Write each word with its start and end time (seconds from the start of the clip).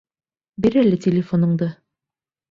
Бир 0.65 0.77
әле 0.83 0.97
телефоныңды! 1.03 1.67